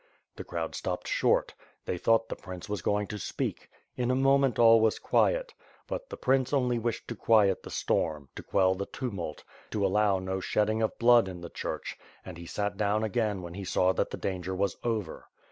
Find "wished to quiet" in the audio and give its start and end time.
6.79-7.61